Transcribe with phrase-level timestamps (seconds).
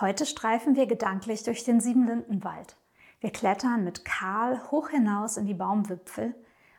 [0.00, 2.76] Heute streifen wir gedanklich durch den Siebenlindenwald.
[3.18, 6.36] Wir klettern mit Karl hoch hinaus in die Baumwipfel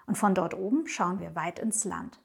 [0.07, 2.21] und von dort oben schauen wir weit ins Land.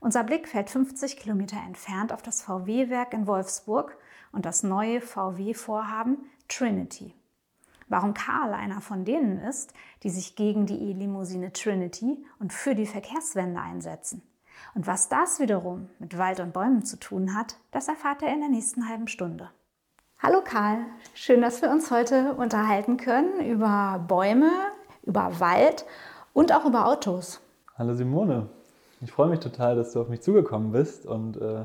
[0.00, 3.98] Unser Blick fällt 50 Kilometer entfernt auf das VW-Werk in Wolfsburg
[4.32, 6.16] und das neue VW-Vorhaben
[6.48, 7.14] Trinity.
[7.88, 12.86] Warum Karl einer von denen ist, die sich gegen die E-Limousine Trinity und für die
[12.86, 14.22] Verkehrswende einsetzen.
[14.74, 18.40] Und was das wiederum mit Wald und Bäumen zu tun hat, das erfahrt er in
[18.40, 19.50] der nächsten halben Stunde.
[20.22, 20.80] Hallo Karl,
[21.14, 24.50] schön, dass wir uns heute unterhalten können über Bäume,
[25.02, 25.86] über Wald
[26.34, 27.40] und auch über Autos.
[27.78, 28.50] Hallo Simone,
[29.00, 31.64] ich freue mich total, dass du auf mich zugekommen bist und äh,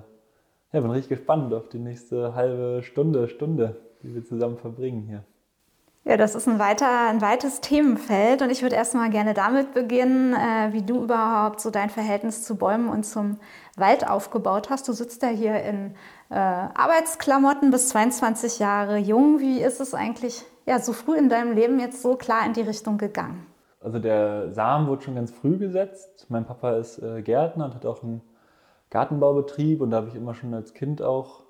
[0.71, 5.25] ja, bin richtig gespannt auf die nächste halbe Stunde, Stunde, die wir zusammen verbringen hier.
[6.07, 10.35] Ja, das ist ein, weiter, ein weites Themenfeld und ich würde erstmal gerne damit beginnen,
[10.35, 13.39] äh, wie du überhaupt so dein Verhältnis zu Bäumen und zum
[13.75, 14.87] Wald aufgebaut hast.
[14.87, 15.95] Du sitzt ja hier in
[16.29, 19.39] äh, Arbeitsklamotten bis 22 Jahre jung.
[19.39, 22.61] Wie ist es eigentlich ja, so früh in deinem Leben jetzt so klar in die
[22.61, 23.43] Richtung gegangen?
[23.81, 26.27] Also der Samen wurde schon ganz früh gesetzt.
[26.29, 28.21] Mein Papa ist äh, Gärtner und hat auch einen
[28.91, 31.45] Gartenbaubetrieb und da habe ich immer schon als Kind auch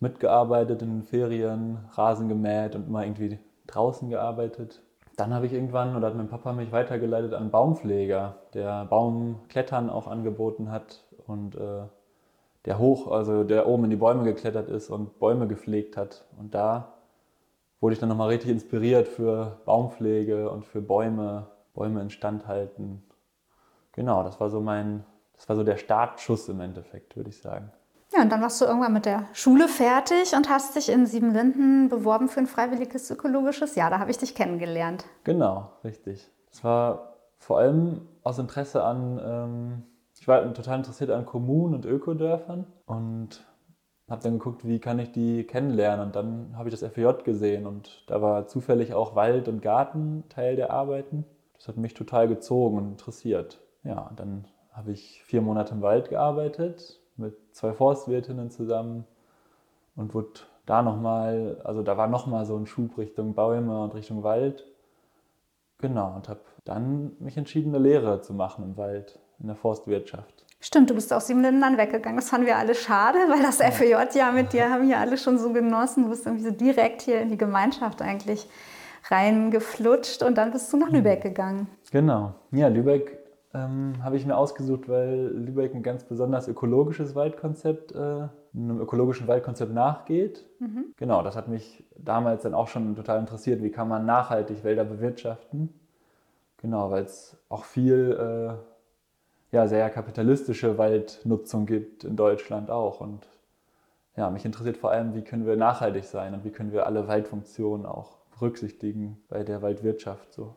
[0.00, 4.82] mitgearbeitet in den Ferien, Rasen gemäht und immer irgendwie draußen gearbeitet.
[5.16, 10.06] Dann habe ich irgendwann, oder hat mein Papa mich weitergeleitet an Baumpfleger, der Baumklettern auch
[10.06, 11.84] angeboten hat und äh,
[12.66, 16.24] der hoch, also der oben in die Bäume geklettert ist und Bäume gepflegt hat.
[16.38, 16.94] Und da
[17.80, 23.02] wurde ich dann nochmal richtig inspiriert für Baumpflege und für Bäume, Bäume instand halten.
[23.92, 25.04] Genau, das war so mein,
[25.36, 27.72] das war so der Startschuss im Endeffekt, würde ich sagen.
[28.16, 31.88] Ja, und dann warst du irgendwann mit der Schule fertig und hast dich in Siebenlinden
[31.88, 33.90] beworben für ein freiwilliges ökologisches Jahr.
[33.90, 35.04] Da habe ich dich kennengelernt.
[35.24, 36.30] Genau, richtig.
[36.50, 39.82] Es war vor allem aus Interesse an, ähm,
[40.18, 43.44] ich war total interessiert an Kommunen und Ökodörfern und
[44.08, 46.06] habe dann geguckt, wie kann ich die kennenlernen.
[46.06, 50.24] Und dann habe ich das FJ gesehen und da war zufällig auch Wald und Garten
[50.30, 51.26] Teil der Arbeiten.
[51.54, 53.60] Das hat mich total gezogen und interessiert.
[53.84, 59.04] Ja, dann habe ich vier Monate im Wald gearbeitet, mit zwei Forstwirtinnen zusammen
[59.94, 64.22] und wurde da nochmal, also da war nochmal so ein Schub Richtung Bäume und Richtung
[64.22, 64.64] Wald.
[65.78, 70.44] Genau, und habe dann mich entschieden, eine Lehre zu machen im Wald, in der Forstwirtschaft.
[70.60, 72.16] Stimmt, du bist aus Siebenlinden dann weggegangen.
[72.16, 75.38] Das fanden wir alle schade, weil das FJ ja mit dir haben ja alle schon
[75.38, 76.04] so genossen.
[76.04, 78.48] Du bist irgendwie so direkt hier in die Gemeinschaft eigentlich
[79.08, 81.68] reingeflutscht und dann bist du nach Lübeck gegangen.
[81.92, 82.34] Genau.
[82.50, 88.28] Ja, Lübeck ähm, habe ich mir ausgesucht, weil Lübeck ein ganz besonders ökologisches Waldkonzept, äh,
[88.54, 90.46] einem ökologischen Waldkonzept nachgeht.
[90.58, 90.86] Mhm.
[90.96, 94.84] Genau, das hat mich damals dann auch schon total interessiert, wie kann man nachhaltig Wälder
[94.84, 95.72] bewirtschaften.
[96.58, 103.00] Genau, weil es auch viel äh, ja, sehr kapitalistische Waldnutzung gibt in Deutschland auch.
[103.00, 103.28] Und
[104.16, 107.06] ja, mich interessiert vor allem, wie können wir nachhaltig sein und wie können wir alle
[107.08, 110.56] Waldfunktionen auch berücksichtigen bei der Waldwirtschaft so.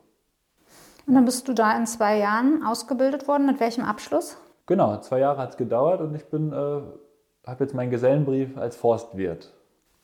[1.06, 3.46] Und dann bist du da in zwei Jahren ausgebildet worden.
[3.46, 4.36] Mit welchem Abschluss?
[4.66, 8.76] Genau, zwei Jahre hat es gedauert und ich bin, äh, habe jetzt meinen Gesellenbrief als
[8.76, 9.52] Forstwirt.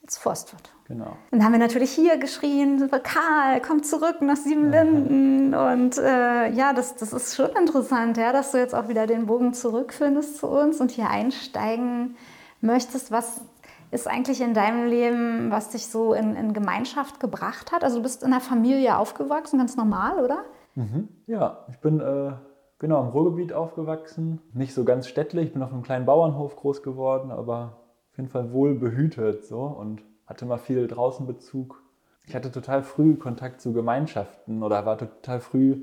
[0.03, 0.73] Als Forstwirt.
[0.89, 1.17] Genau.
[1.31, 5.55] Dann haben wir natürlich hier geschrien, Karl, komm zurück nach Siebenlinden.
[5.55, 9.27] Und äh, ja, das, das ist schon interessant, ja, dass du jetzt auch wieder den
[9.27, 12.17] Bogen zurückfindest zu uns und hier einsteigen
[12.61, 13.11] möchtest.
[13.11, 13.41] Was
[13.91, 17.83] ist eigentlich in deinem Leben, was dich so in, in Gemeinschaft gebracht hat?
[17.83, 20.45] Also du bist in einer Familie aufgewachsen, ganz normal, oder?
[20.77, 21.09] Mhm.
[21.27, 22.33] Ja, ich bin äh,
[22.79, 24.41] genau im Ruhrgebiet aufgewachsen.
[24.53, 27.79] Nicht so ganz städtlich, ich bin auf einem kleinen Bauernhof groß geworden, aber
[28.13, 31.83] auf jeden Fall wohl behütet so und hatte mal viel Draußenbezug.
[32.27, 35.77] Ich hatte total früh Kontakt zu Gemeinschaften oder war total früh,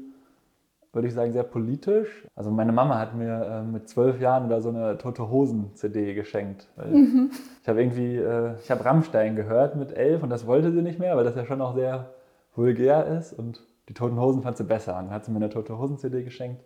[0.92, 2.28] würde ich sagen, sehr politisch.
[2.36, 6.68] Also meine Mama hat mir äh, mit zwölf Jahren oder so eine Tote Hosen-CD geschenkt.
[6.78, 7.32] Mhm.
[7.62, 11.00] Ich habe irgendwie, äh, ich habe Rammstein gehört mit elf und das wollte sie nicht
[11.00, 12.14] mehr, weil das ja schon auch sehr
[12.56, 14.94] vulgär ist und die Toten Hosen fand sie besser.
[14.94, 16.64] Dann hat sie mir eine Tote Hosen-CD geschenkt.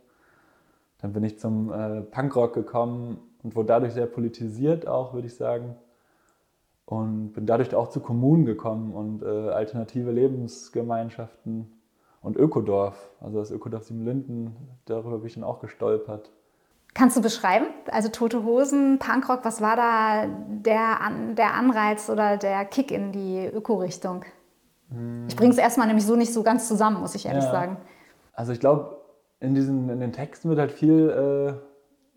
[1.02, 5.36] Dann bin ich zum äh, Punkrock gekommen und wurde dadurch sehr politisiert auch, würde ich
[5.36, 5.76] sagen.
[6.86, 11.72] Und bin dadurch auch zu Kommunen gekommen und äh, alternative Lebensgemeinschaften
[12.22, 13.10] und Ökodorf.
[13.20, 14.56] Also das Ökodorf Siebenlinden,
[14.86, 16.32] darüber bin ich dann auch gestolpert.
[16.94, 17.68] Kannst du beschreiben?
[17.92, 20.98] Also Tote Hosen, Punkrock, was war da der,
[21.38, 24.26] der Anreiz oder der Kick in die Öko-Richtung?
[25.28, 27.52] Ich bringe es erstmal nämlich so nicht so ganz zusammen, muss ich ehrlich Ja.
[27.52, 27.78] sagen.
[28.34, 29.02] Also ich glaube,
[29.40, 31.54] in, diesen, in den Texten wird halt viel äh,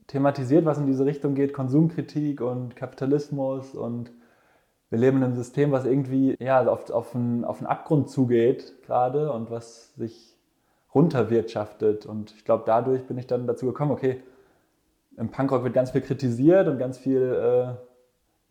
[0.06, 4.12] thematisiert, was in diese Richtung geht, Konsumkritik und Kapitalismus und
[4.88, 8.74] wir leben in einem System, was irgendwie ja, auf, auf, einen, auf einen Abgrund zugeht
[8.82, 10.36] gerade und was sich
[10.94, 12.06] runterwirtschaftet.
[12.06, 14.20] Und ich glaube, dadurch bin ich dann dazu gekommen, okay,
[15.16, 17.74] im Punkrock wird ganz viel kritisiert und ganz viel äh,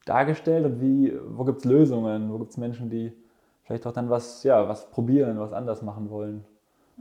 [0.05, 3.11] dargestellt und wie, wo gibt es Lösungen, wo gibt es Menschen, die
[3.69, 6.43] vielleicht auch dann was, ja, was probieren, was anders machen wollen.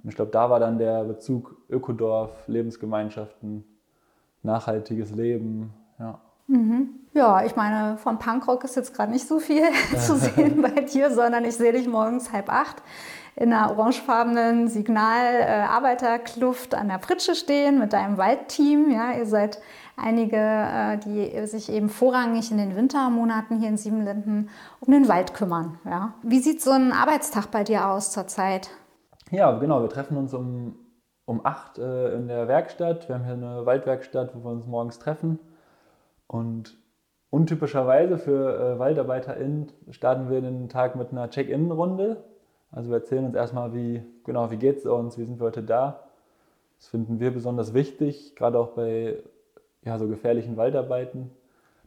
[0.03, 3.65] Und ich glaube, da war dann der Bezug Ökodorf, Lebensgemeinschaften,
[4.43, 5.73] nachhaltiges Leben.
[5.99, 6.20] Ja.
[7.15, 9.62] Ja, ich meine, von Punkrock ist jetzt gerade nicht so viel
[9.99, 12.82] zu sehen bei dir, sondern ich sehe dich morgens halb acht
[13.35, 18.91] in einer orangefarbenen Signal-Arbeiterkluft an der Pritsche stehen mit deinem Waldteam.
[18.91, 19.59] Ja, ihr seid
[19.99, 24.50] einige, äh, die sich eben vorrangig in den Wintermonaten hier in Siebenlinden
[24.81, 25.79] um den Wald kümmern.
[25.85, 26.15] Ja.
[26.23, 28.71] Wie sieht so ein Arbeitstag bei dir aus zurzeit?
[29.31, 30.77] ja, genau, wir treffen uns um,
[31.25, 33.09] um 8 äh, in der Werkstatt.
[33.09, 35.39] Wir haben hier eine Waldwerkstatt, wo wir uns morgens treffen.
[36.27, 36.77] Und
[37.31, 42.25] untypischerweise für äh, WaldarbeiterInnen starten wir den Tag mit einer Check-in-Runde.
[42.71, 45.62] Also wir erzählen uns erstmal, wie, genau, wie geht es uns, wie sind wir heute
[45.62, 46.05] da.
[46.79, 49.17] Das finden wir besonders wichtig, gerade auch bei
[49.84, 51.30] ja, so gefährlichen Waldarbeiten,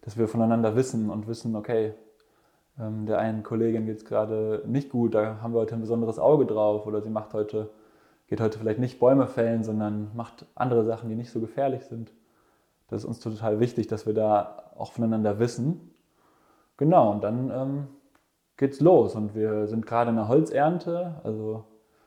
[0.01, 1.93] dass wir voneinander wissen und wissen, okay,
[2.79, 6.19] ähm, der einen Kollegin geht es gerade nicht gut, da haben wir heute ein besonderes
[6.19, 7.69] Auge drauf oder sie macht heute,
[8.27, 12.13] geht heute vielleicht nicht Bäume fällen, sondern macht andere Sachen, die nicht so gefährlich sind.
[12.87, 15.91] Das ist uns total wichtig, dass wir da auch voneinander wissen.
[16.77, 17.87] Genau, und dann ähm,
[18.57, 21.65] geht's los und wir sind gerade in der Holzernte, also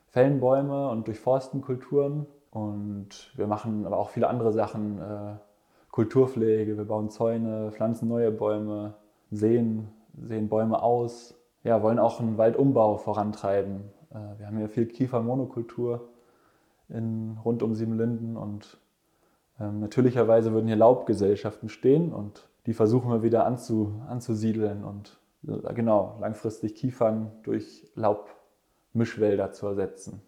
[0.09, 5.37] fällen Bäume und durchforsten Kulturen und wir machen aber auch viele andere Sachen, äh,
[5.95, 8.95] Kulturpflege, wir bauen Zäune, pflanzen neue Bäume,
[9.31, 9.87] sehen,
[10.21, 13.85] sehen Bäume aus, ja, wollen auch einen Waldumbau vorantreiben.
[14.11, 16.09] Äh, wir haben hier viel Kiefermonokultur
[16.89, 18.77] in, rund um Siebenlinden und
[19.61, 25.75] ähm, natürlicherweise würden hier Laubgesellschaften stehen und die versuchen wir wieder anzu, anzusiedeln und äh,
[25.75, 30.23] genau langfristig Kiefern durch Laubmischwälder zu ersetzen.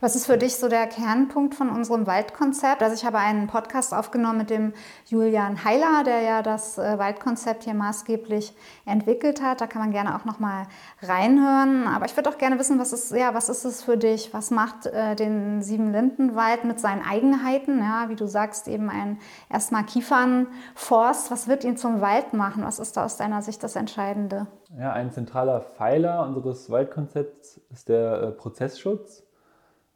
[0.00, 2.82] Was ist für dich so der Kernpunkt von unserem Waldkonzept?
[2.82, 4.72] Also ich habe einen Podcast aufgenommen mit dem
[5.06, 9.60] Julian Heiler, der ja das äh, Waldkonzept hier maßgeblich entwickelt hat.
[9.60, 10.66] Da kann man gerne auch noch mal
[11.02, 11.86] reinhören.
[11.86, 14.32] Aber ich würde auch gerne wissen, was ist, ja, was ist es für dich?
[14.34, 17.78] Was macht äh, den Siebenlindenwald mit seinen Eigenheiten?
[17.78, 19.18] Ja, wie du sagst, eben ein
[19.50, 21.30] erstmal Kiefernforst.
[21.30, 22.64] Was wird ihn zum Wald machen?
[22.64, 24.46] Was ist da aus deiner Sicht das Entscheidende?
[24.78, 29.24] Ja, ein zentraler Pfeiler unseres Waldkonzepts ist der äh, Prozessschutz.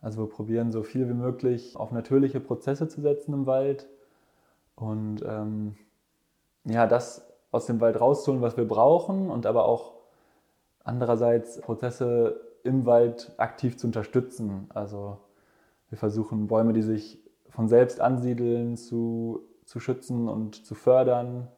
[0.05, 3.89] Also wir probieren so viel wie möglich auf natürliche Prozesse zu setzen im Wald
[4.75, 5.77] und ähm,
[6.65, 9.95] ja, das aus dem Wald rauszuholen, was wir brauchen und aber auch
[10.85, 14.67] andererseits Prozesse im Wald aktiv zu unterstützen.
[14.75, 15.17] Also
[15.89, 17.19] wir versuchen Bäume, die sich
[17.49, 21.49] von selbst ansiedeln, zu, zu schützen und zu fördern.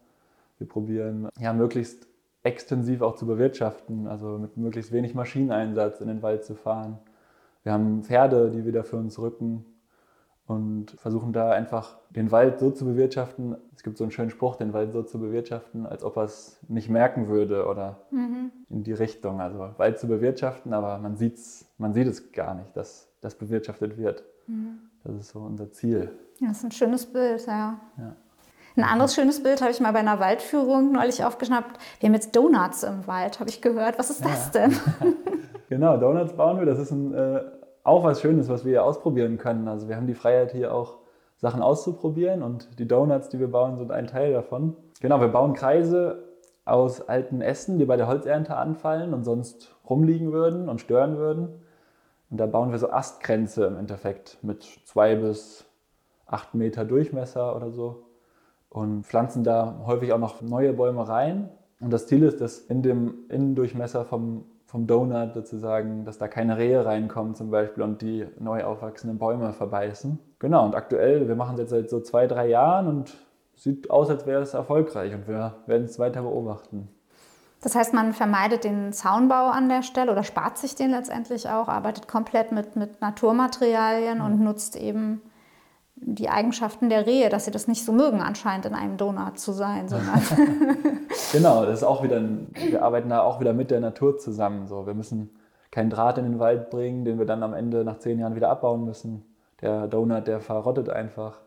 [0.58, 2.06] Wir probieren ja möglichst
[2.44, 7.00] extensiv auch zu bewirtschaften, also mit möglichst wenig Maschineneinsatz in den Wald zu fahren.
[7.66, 9.66] Wir haben Pferde, die wieder für uns rücken
[10.46, 13.56] und versuchen da einfach den Wald so zu bewirtschaften.
[13.74, 16.60] Es gibt so einen schönen Spruch, den Wald so zu bewirtschaften, als ob er es
[16.68, 18.02] nicht merken würde oder
[18.70, 19.40] in die Richtung.
[19.40, 23.98] Also Wald zu bewirtschaften, aber man, sieht's, man sieht es gar nicht, dass das bewirtschaftet
[23.98, 24.22] wird.
[25.02, 26.12] Das ist so unser Ziel.
[26.38, 27.80] Ja, das ist ein schönes Bild, ja.
[27.98, 28.14] Ja.
[28.76, 31.80] Ein anderes schönes Bild habe ich mal bei einer Waldführung neulich aufgeschnappt.
[31.98, 33.98] Wir haben jetzt Donuts im Wald, habe ich gehört.
[33.98, 34.72] Was ist das denn?
[35.68, 36.66] Genau, Donuts bauen wir.
[36.66, 37.40] Das ist ein, äh,
[37.84, 39.68] auch was Schönes, was wir hier ausprobieren können.
[39.68, 40.98] Also wir haben die Freiheit hier auch
[41.36, 44.76] Sachen auszuprobieren und die Donuts, die wir bauen, sind ein Teil davon.
[45.00, 46.24] Genau, wir bauen Kreise
[46.64, 51.48] aus alten Ästen, die bei der Holzernte anfallen und sonst rumliegen würden und stören würden.
[52.30, 55.64] Und da bauen wir so Astgrenze im Endeffekt mit zwei bis
[56.26, 58.06] acht Meter Durchmesser oder so
[58.68, 61.50] und pflanzen da häufig auch noch neue Bäume rein.
[61.80, 66.58] Und das Ziel ist, dass in dem Innendurchmesser vom, vom Donut sozusagen, dass da keine
[66.58, 70.18] Rehe reinkommen zum Beispiel und die neu aufwachsenden Bäume verbeißen.
[70.40, 73.14] Genau, und aktuell, wir machen es jetzt seit so zwei, drei Jahren und
[73.54, 76.88] sieht aus, als wäre es erfolgreich und wir werden es weiter beobachten.
[77.62, 81.68] Das heißt, man vermeidet den Zaunbau an der Stelle oder spart sich den letztendlich auch,
[81.68, 85.22] arbeitet komplett mit, mit Naturmaterialien und nutzt eben
[85.96, 89.52] die Eigenschaften der Rehe, dass sie das nicht so mögen, anscheinend in einem Donut zu
[89.52, 89.88] sein,
[91.32, 94.68] Genau, das ist auch wieder, ein, wir arbeiten da auch wieder mit der Natur zusammen.
[94.68, 95.30] So, wir müssen
[95.70, 98.50] keinen Draht in den Wald bringen, den wir dann am Ende nach zehn Jahren wieder
[98.50, 99.24] abbauen müssen.
[99.60, 101.40] Der Donut, der verrottet einfach.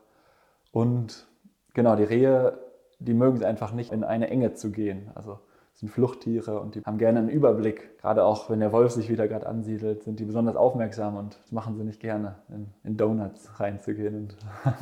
[0.71, 1.27] Und
[1.73, 2.57] genau, die Rehe,
[2.99, 5.11] die mögen es einfach nicht, in eine Enge zu gehen.
[5.15, 5.39] Also
[5.79, 7.97] sind Fluchttiere und die haben gerne einen Überblick.
[7.99, 11.53] Gerade auch, wenn der Wolf sich wieder gerade ansiedelt, sind die besonders aufmerksam und das
[11.53, 14.33] machen sie nicht gerne, in, in Donuts reinzugehen.
[14.65, 14.77] Ja.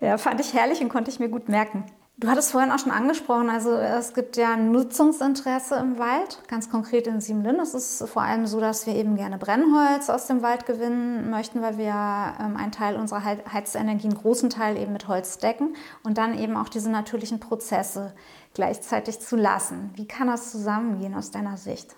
[0.08, 1.84] ja, fand ich herrlich und konnte ich mir gut merken.
[2.18, 7.06] Du hattest vorhin auch schon angesprochen, also es gibt ja Nutzungsinteresse im Wald, ganz konkret
[7.06, 7.60] in Siebenlinn.
[7.60, 11.60] Es ist vor allem so, dass wir eben gerne Brennholz aus dem Wald gewinnen möchten,
[11.60, 16.16] weil wir ähm, einen Teil unserer Heizenergie, einen großen Teil eben mit Holz decken und
[16.16, 18.14] dann eben auch diese natürlichen Prozesse
[18.54, 19.90] gleichzeitig zu lassen.
[19.94, 21.96] Wie kann das zusammengehen aus deiner Sicht?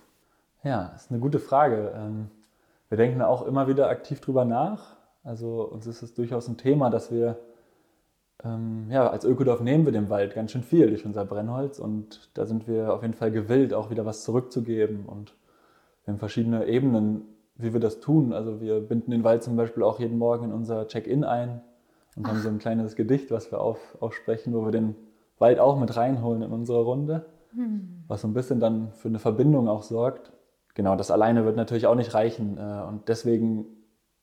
[0.64, 1.92] Ja, das ist eine gute Frage.
[1.94, 2.28] Ähm,
[2.88, 4.96] wir denken auch immer wieder aktiv drüber nach.
[5.22, 7.38] Also uns ist es durchaus ein Thema, dass wir
[8.44, 12.30] ähm, ja, als Ökodorf nehmen wir dem Wald ganz schön viel durch unser Brennholz und
[12.34, 15.06] da sind wir auf jeden Fall gewillt, auch wieder was zurückzugeben.
[15.06, 15.34] Und
[16.04, 17.22] wir haben verschiedene Ebenen,
[17.56, 18.32] wie wir das tun.
[18.32, 21.62] Also wir binden den Wald zum Beispiel auch jeden Morgen in unser Check-in ein
[22.16, 22.30] und Ach.
[22.30, 24.94] haben so ein kleines Gedicht, was wir auf, aufsprechen, wo wir den
[25.38, 28.04] Wald auch mit reinholen in unsere Runde, hm.
[28.06, 30.32] was so ein bisschen dann für eine Verbindung auch sorgt.
[30.74, 33.66] Genau, das alleine wird natürlich auch nicht reichen äh, und deswegen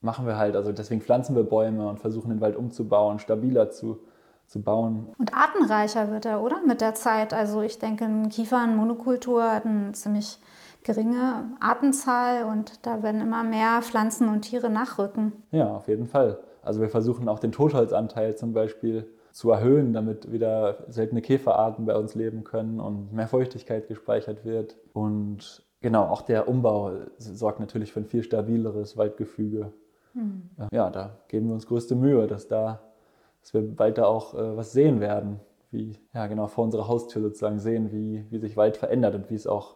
[0.05, 0.55] machen wir halt.
[0.55, 3.99] Also deswegen pflanzen wir Bäume und versuchen den Wald umzubauen, stabiler zu,
[4.47, 5.09] zu bauen.
[5.17, 6.61] Und artenreicher wird er, oder?
[6.65, 7.33] Mit der Zeit.
[7.33, 10.39] Also ich denke, ein Kiefern-Monokultur hat eine ziemlich
[10.83, 15.33] geringe Artenzahl und da werden immer mehr Pflanzen und Tiere nachrücken.
[15.51, 16.39] Ja, auf jeden Fall.
[16.61, 21.95] Also wir versuchen auch den Totholzanteil zum Beispiel zu erhöhen, damit wieder seltene Käferarten bei
[21.95, 24.77] uns leben können und mehr Feuchtigkeit gespeichert wird.
[24.93, 29.73] Und genau, auch der Umbau sorgt natürlich für ein viel stabileres Waldgefüge.
[30.15, 30.49] Mhm.
[30.71, 32.81] Ja, da geben wir uns größte Mühe, dass, da,
[33.41, 35.39] dass wir weiter auch äh, was sehen werden,
[35.71, 39.35] wie, ja genau, vor unserer Haustür sozusagen sehen, wie, wie sich Wald verändert und wie
[39.35, 39.75] es auch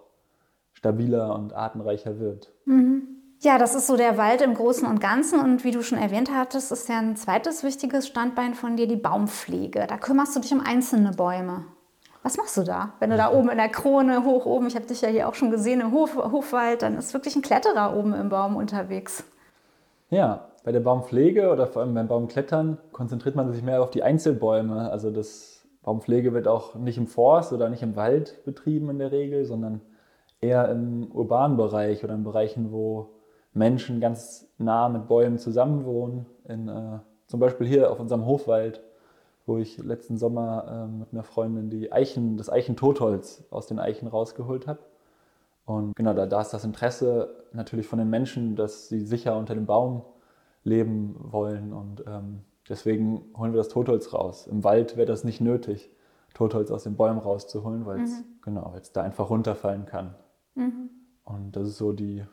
[0.73, 2.51] stabiler und artenreicher wird.
[2.65, 3.19] Mhm.
[3.41, 5.39] Ja, das ist so der Wald im Großen und Ganzen.
[5.39, 8.97] Und wie du schon erwähnt hattest, ist ja ein zweites wichtiges Standbein von dir die
[8.97, 9.87] Baumpflege.
[9.87, 11.63] Da kümmerst du dich um einzelne Bäume.
[12.21, 12.93] Was machst du da?
[12.99, 15.35] Wenn du da oben in der Krone, hoch oben, ich habe dich ja hier auch
[15.35, 19.23] schon gesehen im Hof, Hofwald, dann ist wirklich ein Kletterer oben im Baum unterwegs.
[20.09, 24.03] Ja, bei der Baumpflege oder vor allem beim Baumklettern konzentriert man sich mehr auf die
[24.03, 24.89] Einzelbäume.
[24.91, 29.11] Also das Baumpflege wird auch nicht im Forst oder nicht im Wald betrieben in der
[29.11, 29.81] Regel, sondern
[30.41, 33.09] eher im urbanen Bereich oder in Bereichen, wo
[33.53, 36.25] Menschen ganz nah mit Bäumen zusammenwohnen.
[36.47, 38.81] In, äh, zum Beispiel hier auf unserem Hofwald,
[39.45, 44.07] wo ich letzten Sommer äh, mit einer Freundin die Eichen, das Eichentotholz aus den Eichen
[44.07, 44.79] rausgeholt habe.
[45.69, 49.53] Und genau, da, da ist das Interesse natürlich von den Menschen, dass sie sicher unter
[49.53, 50.01] dem Baum
[50.63, 51.73] leben wollen.
[51.73, 54.47] Und ähm, deswegen holen wir das Totholz raus.
[54.47, 55.91] Im Wald wäre das nicht nötig,
[56.33, 58.23] Totholz aus den Bäumen rauszuholen, weil es mhm.
[58.41, 60.15] genau, da einfach runterfallen kann.
[60.55, 60.89] Mhm.
[61.23, 62.25] Und das ist so die,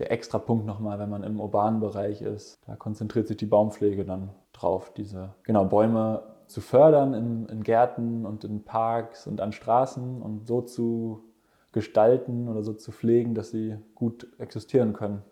[0.00, 2.58] der extra Punkt nochmal, wenn man im urbanen Bereich ist.
[2.66, 8.26] Da konzentriert sich die Baumpflege dann drauf, diese genau, Bäume zu fördern in, in Gärten
[8.26, 11.29] und in Parks und an Straßen und so zu
[11.72, 15.22] gestalten oder so zu pflegen, dass sie gut existieren können,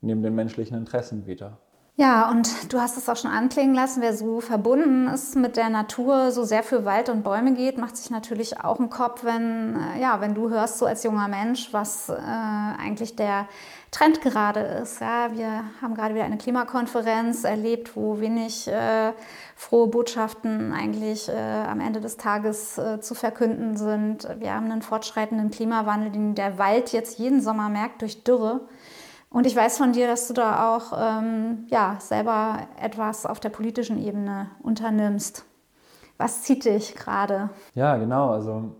[0.00, 1.58] neben den menschlichen Interessen wieder.
[1.96, 5.68] Ja, und du hast es auch schon anklingen lassen, wer so verbunden ist mit der
[5.68, 9.76] Natur, so sehr für Wald und Bäume geht, macht sich natürlich auch einen Kopf, wenn,
[9.76, 13.46] äh, ja, wenn du hörst so als junger Mensch, was äh, eigentlich der
[13.90, 15.02] Trend gerade ist.
[15.02, 19.12] Ja, wir haben gerade wieder eine Klimakonferenz erlebt, wo wenig äh,
[19.54, 24.26] frohe Botschaften eigentlich äh, am Ende des Tages äh, zu verkünden sind.
[24.38, 28.62] Wir haben einen fortschreitenden Klimawandel, den der Wald jetzt jeden Sommer merkt durch Dürre.
[29.32, 33.48] Und ich weiß von dir, dass du da auch ähm, ja, selber etwas auf der
[33.48, 35.44] politischen Ebene unternimmst.
[36.18, 37.50] Was zieht dich gerade?
[37.74, 38.30] Ja, genau.
[38.30, 38.76] Also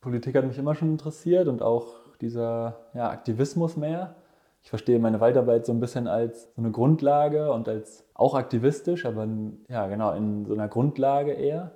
[0.00, 1.86] Politik hat mich immer schon interessiert und auch
[2.20, 4.16] dieser ja, Aktivismus mehr.
[4.64, 9.06] Ich verstehe meine Waldarbeit so ein bisschen als so eine Grundlage und als auch aktivistisch,
[9.06, 9.26] aber
[9.68, 11.72] ja, genau, in so einer Grundlage eher.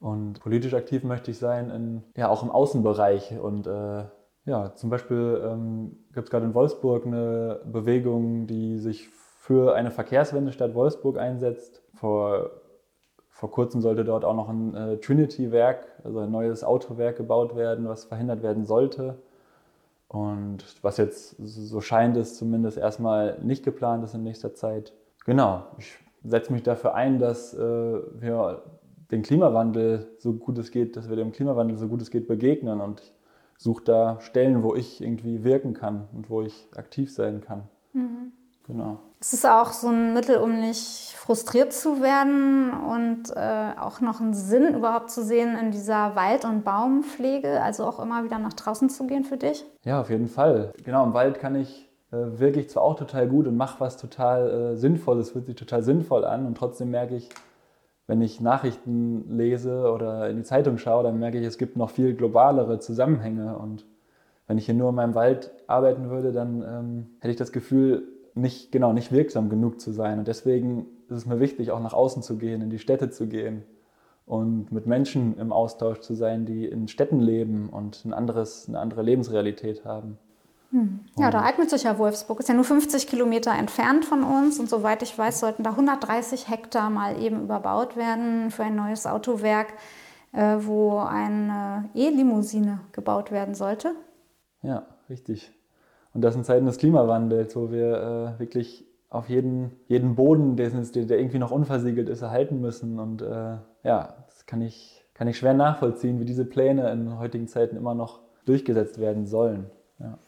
[0.00, 4.04] Und politisch aktiv möchte ich sein, in, ja, auch im Außenbereich und äh,
[4.48, 9.90] ja, zum Beispiel ähm, gibt es gerade in Wolfsburg eine Bewegung, die sich für eine
[9.90, 11.82] Verkehrswende Stadt Wolfsburg einsetzt.
[11.92, 12.50] Vor,
[13.28, 17.88] vor kurzem sollte dort auch noch ein äh, Trinity-Werk, also ein neues Autowerk gebaut werden,
[17.88, 19.18] was verhindert werden sollte.
[20.08, 24.94] Und was jetzt so scheint es zumindest erstmal nicht geplant ist in nächster Zeit.
[25.26, 28.62] Genau, ich setze mich dafür ein, dass äh, wir
[29.10, 32.80] den Klimawandel so gut es geht, dass wir dem Klimawandel so gut es geht begegnen.
[32.80, 33.12] Und ich
[33.58, 37.64] suche da Stellen, wo ich irgendwie wirken kann und wo ich aktiv sein kann.
[37.92, 38.32] Mhm.
[38.66, 38.98] Genau.
[39.20, 44.20] Es ist auch so ein Mittel, um nicht frustriert zu werden und äh, auch noch
[44.20, 48.52] einen Sinn überhaupt zu sehen in dieser Wald- und Baumpflege, also auch immer wieder nach
[48.52, 49.64] draußen zu gehen für dich?
[49.84, 50.72] Ja, auf jeden Fall.
[50.84, 54.50] Genau, im Wald kann ich äh, wirklich zwar auch total gut und mache was total
[54.50, 57.30] äh, Sinnvolles, fühlt sich total sinnvoll an und trotzdem merke ich,
[58.08, 61.90] wenn ich Nachrichten lese oder in die Zeitung schaue, dann merke ich, es gibt noch
[61.90, 63.56] viel globalere Zusammenhänge.
[63.58, 63.84] Und
[64.46, 68.08] wenn ich hier nur in meinem Wald arbeiten würde, dann ähm, hätte ich das Gefühl,
[68.34, 70.18] nicht, genau, nicht wirksam genug zu sein.
[70.18, 73.26] Und deswegen ist es mir wichtig, auch nach außen zu gehen, in die Städte zu
[73.26, 73.64] gehen
[74.24, 78.78] und mit Menschen im Austausch zu sein, die in Städten leben und ein anderes, eine
[78.78, 80.18] andere Lebensrealität haben.
[80.70, 81.00] Hm.
[81.16, 82.40] Ja, da eignet sich ja Wolfsburg.
[82.40, 86.48] Ist ja nur 50 Kilometer entfernt von uns und soweit ich weiß, sollten da 130
[86.48, 89.68] Hektar mal eben überbaut werden für ein neues Autowerk,
[90.32, 93.92] äh, wo eine E-Limousine gebaut werden sollte.
[94.62, 95.52] Ja, richtig.
[96.12, 100.68] Und das in Zeiten des Klimawandels, wo wir äh, wirklich auf jeden, jeden Boden, der,
[100.70, 102.98] der, irgendwie noch unversiegelt ist, erhalten müssen.
[102.98, 107.48] Und äh, ja, das kann ich, kann ich schwer nachvollziehen, wie diese Pläne in heutigen
[107.48, 109.70] Zeiten immer noch durchgesetzt werden sollen.
[109.98, 110.18] Ja.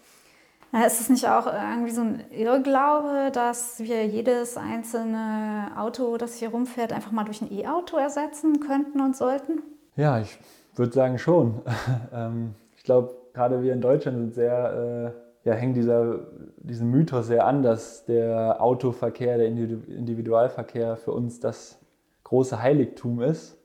[0.73, 6.51] Ist es nicht auch irgendwie so ein Irrglaube, dass wir jedes einzelne Auto, das hier
[6.51, 9.63] rumfährt, einfach mal durch ein E-Auto ersetzen könnten und sollten?
[9.97, 10.39] Ja, ich
[10.77, 11.63] würde sagen schon.
[12.13, 16.21] Ähm, ich glaube, gerade wir in Deutschland sind sehr, äh, ja, hängen dieser,
[16.57, 21.79] diesem Mythos sehr an, dass der Autoverkehr, der Individualverkehr für uns das
[22.25, 23.60] große Heiligtum ist.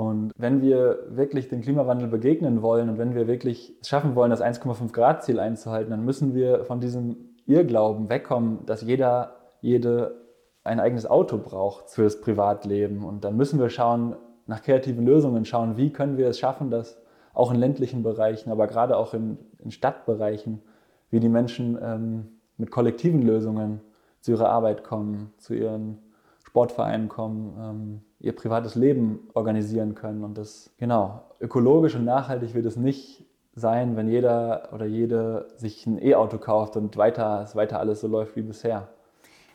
[0.00, 4.30] Und wenn wir wirklich dem Klimawandel begegnen wollen und wenn wir wirklich es schaffen wollen,
[4.30, 10.22] das 1,5 Grad Ziel einzuhalten, dann müssen wir von diesem Irrglauben wegkommen, dass jeder, jede
[10.64, 13.04] ein eigenes Auto braucht fürs Privatleben.
[13.04, 14.16] Und dann müssen wir schauen,
[14.46, 16.98] nach kreativen Lösungen schauen, wie können wir es schaffen, dass
[17.34, 20.62] auch in ländlichen Bereichen, aber gerade auch in, in Stadtbereichen,
[21.10, 23.82] wie die Menschen ähm, mit kollektiven Lösungen
[24.22, 25.98] zu ihrer Arbeit kommen, zu ihren
[26.42, 30.22] Sportvereinen kommen, ähm, ihr privates Leben organisieren können.
[30.24, 33.24] Und das, genau, ökologisch und nachhaltig wird es nicht
[33.54, 38.08] sein, wenn jeder oder jede sich ein E-Auto kauft und weiter, es weiter alles so
[38.08, 38.88] läuft wie bisher.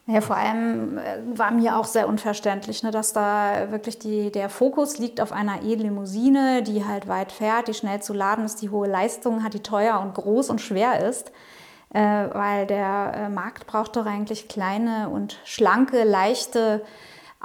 [0.07, 4.49] Ja, vor allem äh, war mir auch sehr unverständlich, ne, dass da wirklich die, der
[4.49, 8.69] Fokus liegt auf einer E-Limousine, die halt weit fährt, die schnell zu laden ist, die
[8.69, 11.31] hohe Leistung hat, die teuer und groß und schwer ist.
[11.91, 16.81] Äh, weil der äh, Markt braucht doch eigentlich kleine und schlanke, leichte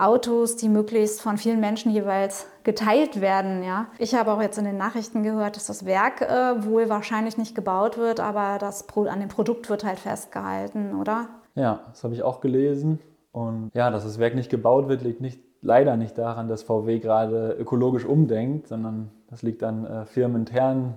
[0.01, 3.63] Autos, die möglichst von vielen Menschen jeweils geteilt werden.
[3.63, 3.89] Ja.
[3.99, 7.55] Ich habe auch jetzt in den Nachrichten gehört, dass das Werk äh, wohl wahrscheinlich nicht
[7.55, 11.29] gebaut wird, aber das Pro an dem Produkt wird halt festgehalten, oder?
[11.55, 12.99] Ja, das habe ich auch gelesen.
[13.33, 16.99] Und ja, dass das Werk nicht gebaut wird, liegt nicht, leider nicht daran, dass VW
[16.99, 20.95] gerade ökologisch umdenkt, sondern das liegt an äh, firmeninternen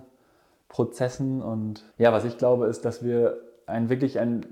[0.70, 1.42] Prozessen.
[1.42, 4.46] Und ja, was ich glaube, ist, dass wir einen wirklich einen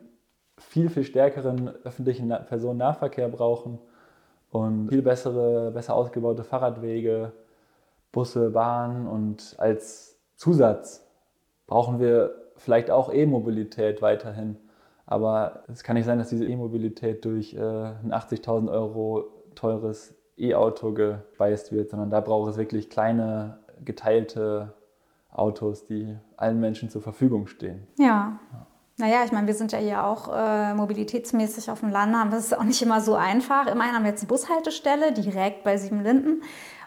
[0.57, 3.79] viel, viel stärkeren öffentlichen Personennahverkehr brauchen
[4.51, 7.31] und viel bessere, besser ausgebaute Fahrradwege,
[8.11, 11.07] Busse, Bahnen und als Zusatz
[11.67, 14.57] brauchen wir vielleicht auch E-Mobilität weiterhin.
[15.05, 20.93] Aber es kann nicht sein, dass diese E-Mobilität durch äh, ein 80.000 Euro teures E-Auto
[20.93, 24.73] gespeist wird, sondern da braucht es wirklich kleine, geteilte
[25.31, 27.87] Autos, die allen Menschen zur Verfügung stehen.
[27.97, 28.39] Ja.
[28.51, 28.67] ja.
[29.01, 32.45] Naja, ich meine, wir sind ja hier auch äh, mobilitätsmäßig auf dem Land, haben das
[32.45, 33.65] ist auch nicht immer so einfach.
[33.65, 36.43] Immerhin haben wir jetzt eine Bushaltestelle direkt bei Siebenlinden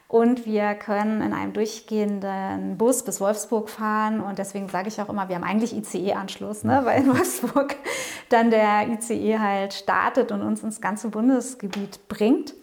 [0.07, 4.21] und wir können in einem durchgehenden Bus bis Wolfsburg fahren.
[4.21, 6.83] Und deswegen sage ich auch immer, wir haben eigentlich ICE-Anschluss, ne?
[6.85, 7.75] weil in Wolfsburg
[8.29, 12.55] dann der ICE halt startet und uns ins ganze Bundesgebiet bringt.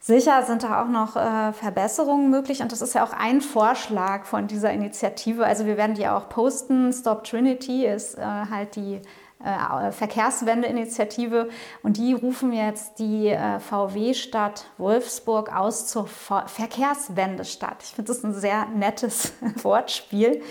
[0.00, 4.24] Sicher sind da auch noch äh, Verbesserungen möglich und das ist ja auch ein Vorschlag
[4.24, 5.44] von dieser Initiative.
[5.44, 6.92] Also wir werden die auch posten.
[6.92, 9.00] Stop Trinity ist äh, halt die
[9.44, 11.48] äh, Verkehrswende-Initiative
[11.82, 17.82] und die rufen jetzt die äh, VW-Stadt Wolfsburg aus zur Verkehrswendestadt.
[17.82, 20.42] Ich finde das ein sehr nettes Wortspiel.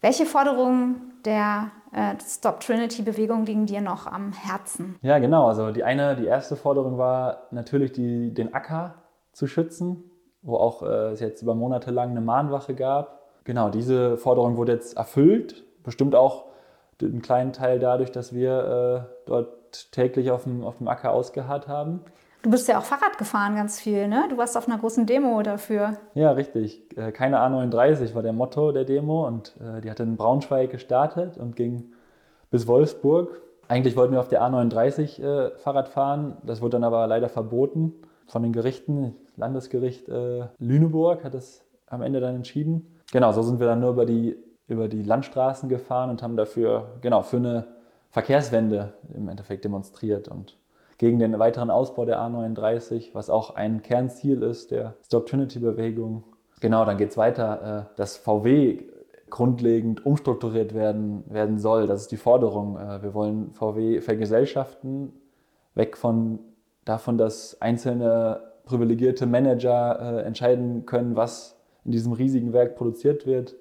[0.00, 1.70] Welche Forderungen der
[2.26, 4.96] Stop Trinity-Bewegung liegen dir noch am Herzen?
[5.02, 5.48] Ja, genau.
[5.48, 8.94] Also die eine, die erste Forderung war natürlich die, den Acker
[9.32, 13.20] zu schützen, wo auch äh, es jetzt über Monate lang eine Mahnwache gab.
[13.44, 16.46] Genau, diese Forderung wurde jetzt erfüllt, bestimmt auch
[17.00, 21.68] einen kleinen Teil dadurch, dass wir äh, dort täglich auf dem, auf dem Acker ausgeharrt
[21.68, 22.00] haben.
[22.42, 24.24] Du bist ja auch Fahrrad gefahren ganz viel, ne?
[24.28, 25.96] Du warst auf einer großen Demo dafür.
[26.14, 26.82] Ja, richtig.
[26.96, 31.38] Äh, keine A39 war der Motto der Demo und äh, die hatte in Braunschweig gestartet
[31.38, 31.92] und ging
[32.50, 33.40] bis Wolfsburg.
[33.68, 37.94] Eigentlich wollten wir auf der A39 äh, Fahrrad fahren, das wurde dann aber leider verboten
[38.26, 39.14] von den Gerichten.
[39.36, 40.08] Landesgericht
[40.58, 42.98] Lüneburg hat das am Ende dann entschieden.
[43.12, 44.36] Genau, so sind wir dann nur über die
[44.68, 47.66] über die Landstraßen gefahren und haben dafür, genau, für eine
[48.10, 50.58] Verkehrswende im Endeffekt demonstriert und
[50.98, 56.24] gegen den weiteren Ausbau der A39, was auch ein Kernziel ist der Stop Trinity-Bewegung.
[56.60, 58.84] Genau, dann geht es weiter, äh, dass VW
[59.30, 61.86] grundlegend umstrukturiert werden, werden soll.
[61.86, 62.76] Das ist die Forderung.
[62.76, 65.12] Äh, wir wollen VW vergesellschaften,
[65.74, 66.38] weg von
[66.84, 73.56] davon, dass einzelne privilegierte Manager äh, entscheiden können, was in diesem riesigen Werk produziert wird,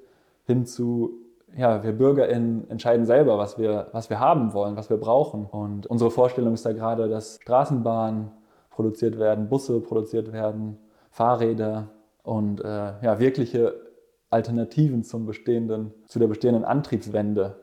[0.45, 1.13] hin zu,
[1.57, 5.45] ja, wir BürgerInnen entscheiden selber, was wir, was wir haben wollen, was wir brauchen.
[5.45, 8.31] Und unsere Vorstellung ist da gerade, dass Straßenbahnen
[8.69, 10.77] produziert werden, Busse produziert werden,
[11.09, 11.89] Fahrräder
[12.23, 12.67] und äh,
[13.01, 13.73] ja, wirkliche
[14.29, 17.57] Alternativen zum bestehenden, zu der bestehenden Antriebswende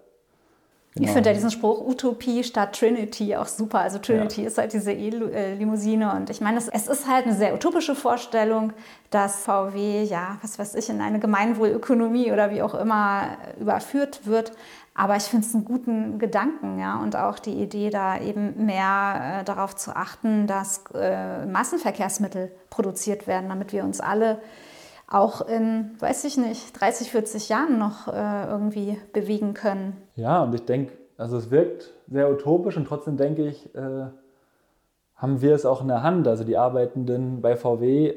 [0.98, 1.08] Genau.
[1.08, 3.78] Ich finde ja diesen Spruch Utopie statt Trinity auch super.
[3.78, 4.48] Also Trinity ja.
[4.48, 8.72] ist halt diese E-Limousine und ich meine, es, es, ist halt eine sehr utopische Vorstellung,
[9.10, 13.28] dass VW, ja, was weiß ich, in eine Gemeinwohlökonomie oder wie auch immer
[13.60, 14.52] überführt wird.
[14.94, 19.38] Aber ich finde es einen guten Gedanken, ja, und auch die Idee, da eben mehr
[19.40, 24.40] äh, darauf zu achten, dass äh, Massenverkehrsmittel produziert werden, damit wir uns alle
[25.10, 29.96] auch in, weiß ich nicht, 30, 40 Jahren noch äh, irgendwie bewegen können.
[30.16, 34.06] Ja, und ich denke, also es wirkt sehr utopisch und trotzdem denke ich, äh,
[35.16, 36.28] haben wir es auch in der Hand.
[36.28, 38.14] Also die Arbeitenden bei VW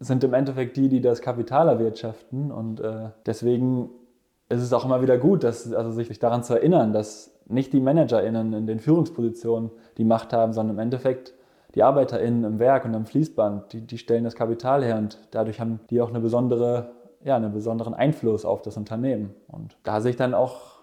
[0.00, 3.90] sind im Endeffekt die, die das Kapital erwirtschaften und äh, deswegen
[4.48, 7.80] ist es auch immer wieder gut, dass, also sich daran zu erinnern, dass nicht die
[7.80, 11.34] ManagerInnen in den Führungspositionen die Macht haben, sondern im Endeffekt
[11.76, 15.60] die ArbeiterInnen im Werk und am Fließband, die, die stellen das Kapital her und dadurch
[15.60, 16.90] haben die auch eine besondere,
[17.22, 19.34] ja, einen besonderen Einfluss auf das Unternehmen.
[19.46, 20.80] Und da sehe ich dann auch,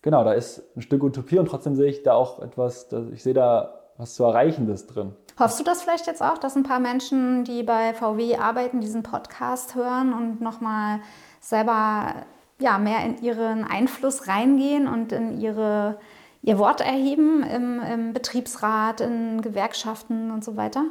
[0.00, 3.34] genau, da ist ein Stück Utopie und trotzdem sehe ich da auch etwas, ich sehe
[3.34, 5.12] da was zu Erreichendes drin.
[5.38, 9.02] Hoffst du das vielleicht jetzt auch, dass ein paar Menschen, die bei VW arbeiten, diesen
[9.02, 11.00] Podcast hören und nochmal
[11.40, 12.14] selber
[12.58, 15.98] ja, mehr in ihren Einfluss reingehen und in ihre
[16.42, 20.84] ihr Wort erheben im, im Betriebsrat, in Gewerkschaften und so weiter?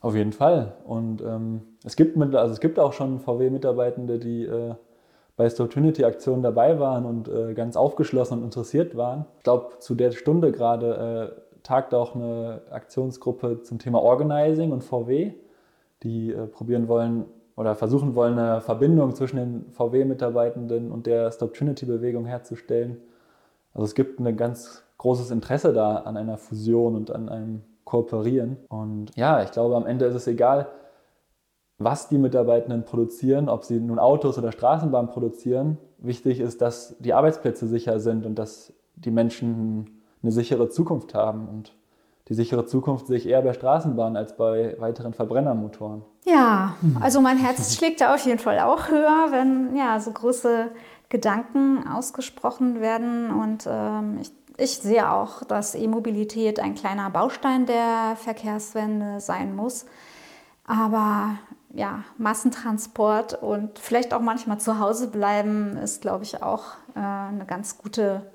[0.00, 0.74] Auf jeden Fall.
[0.84, 4.74] Und ähm, es, gibt mit, also es gibt auch schon VW-Mitarbeitende, die äh,
[5.36, 9.26] bei Opportunity-Aktionen dabei waren und äh, ganz aufgeschlossen und interessiert waren.
[9.38, 14.82] Ich glaube, zu der Stunde gerade äh, tagt auch eine Aktionsgruppe zum Thema Organizing und
[14.82, 15.32] VW,
[16.02, 21.54] die äh, probieren wollen oder versuchen wollen, eine Verbindung zwischen den VW-Mitarbeitenden und der Stop
[21.54, 22.98] Trinity-Bewegung herzustellen.
[23.74, 28.56] Also es gibt eine ganz großes Interesse da an einer Fusion und an einem Kooperieren.
[28.68, 30.66] Und ja, ich glaube, am Ende ist es egal,
[31.78, 35.78] was die Mitarbeitenden produzieren, ob sie nun Autos oder Straßenbahnen produzieren.
[35.98, 41.48] Wichtig ist, dass die Arbeitsplätze sicher sind und dass die Menschen eine sichere Zukunft haben.
[41.48, 41.76] Und
[42.28, 46.02] die sichere Zukunft sehe ich eher bei Straßenbahnen als bei weiteren Verbrennermotoren.
[46.24, 50.70] Ja, also mein Herz schlägt da auf jeden Fall auch höher, wenn ja so große
[51.08, 53.30] Gedanken ausgesprochen werden.
[53.30, 59.86] Und ähm, ich ich sehe auch, dass E-Mobilität ein kleiner Baustein der Verkehrswende sein muss.
[60.64, 61.38] Aber
[61.72, 66.64] ja, Massentransport und vielleicht auch manchmal zu Hause bleiben ist, glaube ich, auch
[66.94, 68.30] äh, eine ganz gute,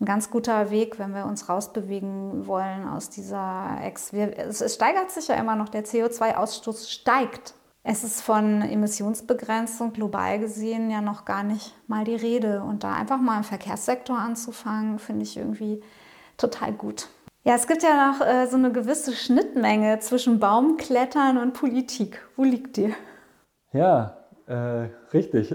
[0.00, 4.12] ein ganz guter Weg, wenn wir uns rausbewegen wollen aus dieser Ex.
[4.12, 7.54] Wir, es, es steigert sich ja immer noch, der CO2-Ausstoß steigt
[7.86, 12.62] es ist von Emissionsbegrenzung global gesehen ja noch gar nicht mal die Rede.
[12.62, 15.82] Und da einfach mal im Verkehrssektor anzufangen, finde ich irgendwie
[16.38, 17.08] total gut.
[17.44, 22.26] Ja, es gibt ja noch äh, so eine gewisse Schnittmenge zwischen Baumklettern und Politik.
[22.36, 22.94] Wo liegt die?
[23.74, 24.16] Ja,
[24.46, 25.54] äh, richtig.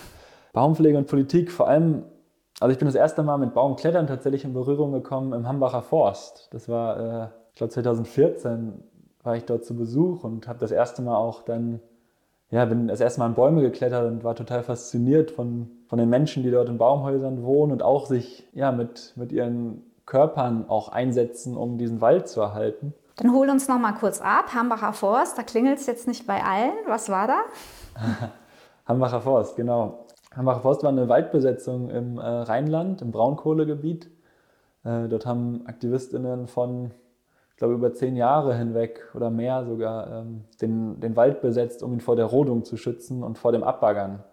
[0.52, 2.04] Baumpflege und Politik, vor allem,
[2.60, 6.48] also ich bin das erste Mal mit Baumklettern tatsächlich in Berührung gekommen im Hambacher Forst.
[6.52, 8.89] Das war, äh, ich glaube, 2014
[9.22, 11.80] war ich dort zu Besuch und habe das erste Mal auch dann,
[12.50, 16.08] ja, bin das erste Mal an Bäume geklettert und war total fasziniert von, von den
[16.08, 20.88] Menschen, die dort in Baumhäusern wohnen und auch sich ja, mit, mit ihren Körpern auch
[20.88, 22.94] einsetzen, um diesen Wald zu erhalten.
[23.16, 24.54] Dann hol uns noch mal kurz ab.
[24.54, 26.72] Hambacher Forst, da klingelt es jetzt nicht bei allen.
[26.86, 27.40] Was war da?
[28.86, 30.06] Hambacher Forst, genau.
[30.34, 34.10] Hambacher Forst war eine Waldbesetzung im äh, Rheinland, im Braunkohlegebiet.
[34.84, 36.92] Äh, dort haben AktivistInnen von
[37.60, 42.00] glaube, über zehn Jahre hinweg oder mehr sogar ähm, den, den Wald besetzt, um ihn
[42.00, 44.24] vor der Rodung zu schützen und vor dem Abbaggern,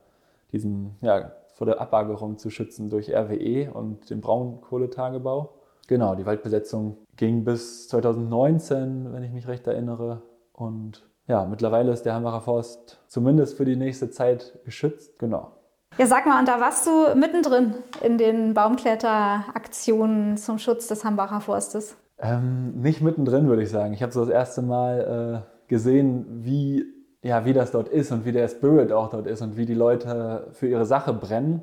[0.54, 5.54] diesen, ja, vor der Abbaggerung zu schützen durch RWE und den Braunkohletagebau.
[5.88, 10.22] Genau, die Waldbesetzung ging bis 2019, wenn ich mich recht erinnere.
[10.54, 15.20] Und ja, mittlerweile ist der Hambacher Forst zumindest für die nächste Zeit geschützt.
[15.20, 15.52] Genau.
[15.98, 21.42] Ja, sag mal, und da warst du mittendrin in den Baumkletteraktionen zum Schutz des Hambacher
[21.42, 21.98] Forstes.
[22.20, 23.94] Ähm, nicht mittendrin, würde ich sagen.
[23.94, 26.86] Ich habe so das erste Mal äh, gesehen, wie,
[27.22, 29.76] ja, wie das dort ist und wie der Spirit auch dort ist und wie die
[29.76, 31.62] Leute für ihre Sache brennen.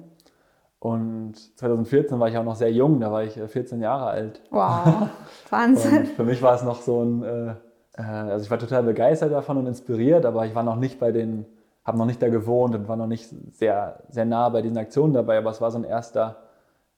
[0.78, 4.42] Und 2014 war ich auch noch sehr jung, da war ich 14 äh, Jahre alt.
[4.50, 5.08] Wow,
[5.50, 6.00] Wahnsinn.
[6.00, 7.54] und für mich war es noch so ein, äh,
[7.96, 11.10] äh, also ich war total begeistert davon und inspiriert, aber ich war noch nicht bei
[11.10, 11.46] den,
[11.84, 15.14] habe noch nicht da gewohnt und war noch nicht sehr, sehr nah bei diesen Aktionen
[15.14, 16.42] dabei, aber es war so ein erster,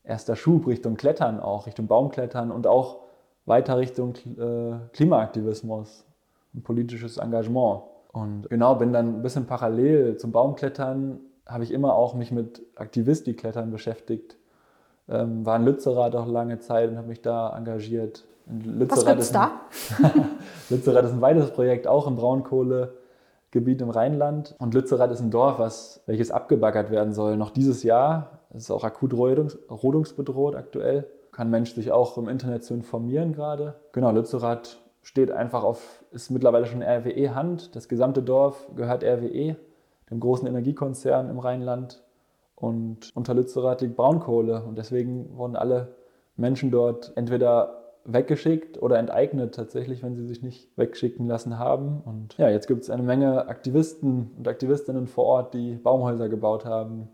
[0.02, 3.05] erster Schub Richtung Klettern auch, Richtung Baumklettern und auch
[3.46, 6.04] weiter Richtung äh, Klimaaktivismus
[6.56, 7.82] ein politisches Engagement.
[8.12, 12.62] Und genau, bin dann ein bisschen parallel zum Baumklettern, habe ich immer auch mich mit
[12.74, 14.36] Aktivistiklettern beschäftigt.
[15.08, 18.24] Ähm, war in Lützerath auch lange Zeit und habe mich da engagiert.
[18.48, 19.60] Lützerath Was gibt's da?
[20.70, 24.56] Lützerath ist ein weiteres Projekt, auch im Braunkohlegebiet im Rheinland.
[24.58, 27.36] Und Lützerath ist ein Dorf, was, welches abgebaggert werden soll.
[27.36, 28.40] Noch dieses Jahr.
[28.50, 31.06] Es ist auch akut rodungs, rodungsbedroht aktuell.
[31.36, 33.74] Kann Mensch sich auch im Internet zu informieren gerade.
[33.92, 37.76] Genau, Lützerath steht einfach auf, ist mittlerweile schon RWE-Hand.
[37.76, 39.54] Das gesamte Dorf gehört RWE,
[40.10, 42.02] dem großen Energiekonzern im Rheinland.
[42.54, 44.64] Und unter Lützerath liegt Braunkohle.
[44.64, 45.88] Und deswegen wurden alle
[46.38, 52.00] Menschen dort entweder weggeschickt oder enteignet tatsächlich, wenn sie sich nicht wegschicken lassen haben.
[52.02, 56.64] Und ja, jetzt gibt es eine Menge Aktivisten und Aktivistinnen vor Ort, die Baumhäuser gebaut
[56.64, 57.10] haben,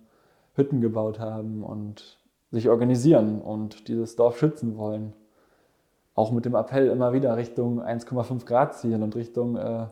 [0.54, 2.21] Hütten gebaut haben und
[2.52, 5.14] sich organisieren und dieses Dorf schützen wollen.
[6.14, 9.86] Auch mit dem Appell immer wieder Richtung 1,5 Grad Ziel und Richtung äh,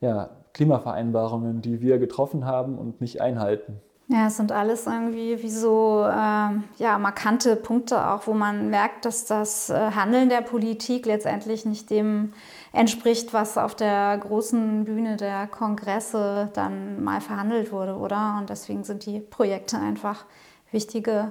[0.00, 3.80] ja, Klimavereinbarungen, die wir getroffen haben und nicht einhalten.
[4.06, 9.04] Ja, es sind alles irgendwie wie so ähm, ja, markante Punkte auch, wo man merkt,
[9.04, 12.32] dass das äh, Handeln der Politik letztendlich nicht dem
[12.72, 18.36] entspricht, was auf der großen Bühne der Kongresse dann mal verhandelt wurde, oder?
[18.40, 20.24] Und deswegen sind die Projekte einfach
[20.72, 21.30] wichtige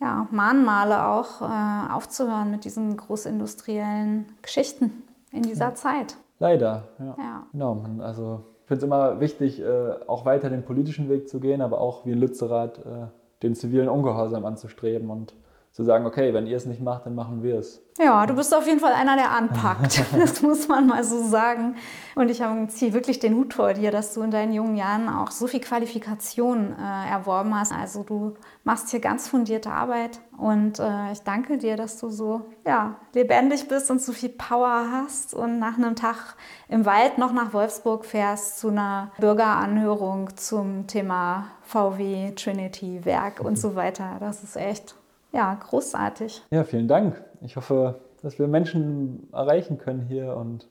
[0.00, 5.74] ja, Mahnmale auch, äh, aufzuhören mit diesen großindustriellen Geschichten in dieser ja.
[5.74, 6.16] Zeit.
[6.38, 7.16] Leider, ja.
[7.18, 7.46] ja.
[7.52, 11.62] Genau, also ich finde es immer wichtig, äh, auch weiter den politischen Weg zu gehen,
[11.62, 13.06] aber auch wie in Lützerath äh,
[13.42, 15.34] den zivilen Ungehorsam anzustreben und
[15.76, 17.82] zu sagen, okay, wenn ihr es nicht macht, dann machen wir es.
[17.98, 20.02] Ja, du bist auf jeden Fall einer, der anpackt.
[20.18, 21.76] das muss man mal so sagen.
[22.14, 25.30] Und ich ziehe wirklich den Hut vor dir, dass du in deinen jungen Jahren auch
[25.30, 27.74] so viel Qualifikation äh, erworben hast.
[27.74, 32.46] Also du machst hier ganz fundierte Arbeit und äh, ich danke dir, dass du so
[32.66, 36.36] ja, lebendig bist und so viel Power hast und nach einem Tag
[36.70, 43.58] im Wald noch nach Wolfsburg fährst zu einer Bürgeranhörung zum Thema VW, Trinity, Werk und
[43.58, 44.16] so weiter.
[44.20, 44.94] Das ist echt
[45.32, 46.42] ja, großartig.
[46.50, 47.22] Ja, vielen Dank.
[47.42, 50.68] Ich hoffe, dass wir Menschen erreichen können hier und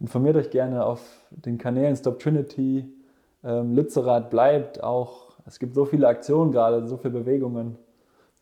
[0.00, 1.00] informiert euch gerne auf
[1.30, 2.90] den Kanälen Stop Trinity.
[3.44, 5.30] Ähm, Lützerath bleibt auch.
[5.46, 7.76] Es gibt so viele Aktionen gerade, so viele Bewegungen.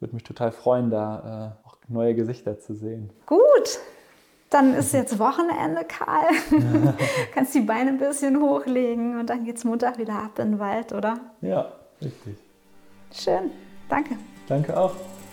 [0.01, 3.11] Würde mich total freuen, da äh, auch neue Gesichter zu sehen.
[3.27, 3.81] Gut,
[4.51, 6.29] dann ist jetzt Wochenende, Karl.
[7.35, 10.93] Kannst die Beine ein bisschen hochlegen und dann geht's Montag wieder ab in den Wald,
[10.93, 11.19] oder?
[11.41, 12.37] Ja, richtig.
[13.13, 13.51] Schön.
[13.89, 14.17] Danke.
[14.47, 14.95] Danke auch.